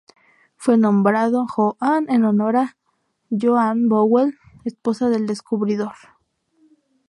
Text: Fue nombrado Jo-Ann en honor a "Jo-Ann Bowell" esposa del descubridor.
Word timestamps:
Fue 0.55 0.79
nombrado 0.79 1.45
Jo-Ann 1.45 2.09
en 2.09 2.25
honor 2.25 2.55
a 2.57 2.75
"Jo-Ann 3.29 3.87
Bowell" 3.87 4.33
esposa 4.65 5.09
del 5.11 5.27
descubridor. 5.27 5.93